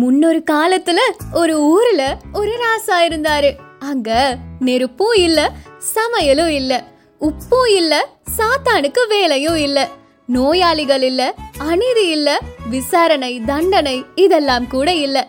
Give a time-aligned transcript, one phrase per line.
[0.00, 0.98] முன்னொரு காலத்துல
[1.32, 3.50] ஒரு ஊர்ல ஒரு ராசா இருந்தாரு.
[3.78, 5.52] அங்க நெருப்பும் இல்ல
[5.94, 6.72] சமையலும் இல்ல
[7.20, 9.88] உப்பும் இல்ல சாத்தானுக்கு வேலையும் இல்ல
[10.26, 12.38] நோயாளிகள் இல்ல அநீதி இல்ல
[12.70, 15.26] விசாரணை தண்டனை இதெல்லாம் கூட இல்ல.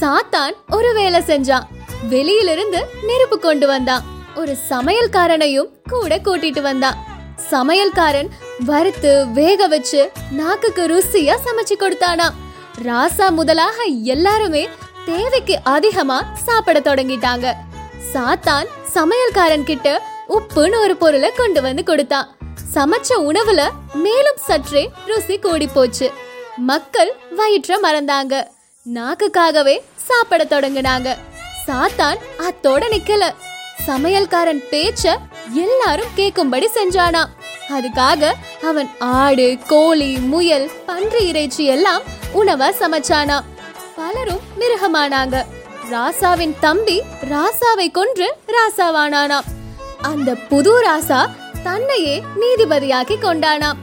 [0.00, 1.66] சாத்தான் ஒரு வேலை செஞ்சான்.
[2.08, 4.02] வெளியிலிருந்து நெருப்பு கொண்டு வந்தான்.
[4.34, 6.98] ஒரு சமையல்காரனையும் கூட கூட்டிட்டு வந்தான்.
[7.50, 8.30] சமையல்காரன்
[8.64, 12.26] வறுத்து வேக வச்சு நாக்குக்கு ருசியா சமைச்சு கொடுத்தானா
[12.80, 14.68] ராசா முதலாக எல்லாருமே
[15.04, 17.52] தேவைக்கு அதிகமா சாப்பிட தொடங்கிட்டாங்க.
[18.12, 22.36] சாத்தான் சமையல்காரன் கிட்ட உப்புன்னு ஒரு பொருளை கொண்டு வந்து கொடுத்தான்.
[22.74, 26.12] சமைச்ச உணவுல மேலும் சற்றே ருசி கூடி போச்சு
[26.56, 28.46] மக்கள் வயிற்ற மறந்தாங்க.
[28.94, 31.16] நாக்குக்காகவே சாப்பிட தொடங்கினாங்க.
[31.66, 33.34] சாத்தான் அத்தோட நிக்கல.
[33.86, 35.16] சமையல்காரன் பேச்ச
[35.52, 37.24] எல்லாரும் கேட்கும்படி செஞ்சானா.
[37.68, 38.32] அதுக்காக
[38.62, 43.42] அவன் ஆடு கோழி முயல் பன்றி இறைச்சி எல்லாம் உணவை சமைச்சானா?
[43.96, 45.44] பலரும் மிருகமானாங்க.
[45.90, 49.48] ராசாவின் தம்பி ராசாவை கொன்று ராசாவானானாம்.
[50.02, 51.20] அந்த புது ராசா
[51.62, 53.80] தன்னையே நீதிபதியாக்கி கொண்டானாம்.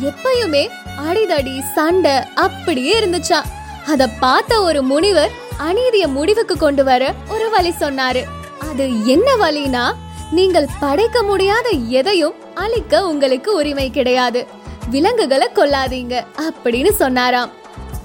[0.00, 0.68] எப்பயுமே
[1.08, 3.40] அடிதடி சண்டை அப்படியே இருந்துச்சா?
[3.86, 8.24] அத பார்த்த ஒரு முனிவர் அநீதிய முடிவுக்கு கொண்டு வர ஒரு வழி சொன்னாரு.
[8.70, 9.84] அது என்ன வழினா
[10.30, 14.46] நீங்கள் படைக்க முடியாத எதையும் அழிக்க உங்களுக்கு உரிமை கிடையாது.
[14.90, 17.52] விலங்குகளை கொல்லாதீங்க அப்படின்னு சொன்னாராம்.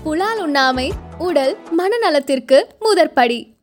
[0.07, 3.55] புலால் உண்ணாமை உடல் மனநலத்திற்கு முதற்படி.